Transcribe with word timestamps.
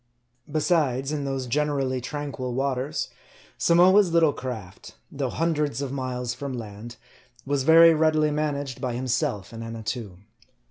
Besides, 0.51 1.11
in 1.11 1.25
those 1.25 1.45
generally 1.45 2.01
tranquil 2.01 2.55
waters, 2.55 3.09
Samoa's 3.59 4.11
little 4.11 4.33
craft, 4.33 4.95
though 5.11 5.29
hundreds 5.29 5.79
of 5.79 5.91
miles 5.91 6.33
from 6.33 6.57
land, 6.57 6.95
was 7.45 7.61
very 7.61 7.93
readily 7.93 8.31
managed 8.31 8.81
by 8.81 8.95
himself 8.95 9.53
and 9.53 9.63
Annatoo. 9.63 10.17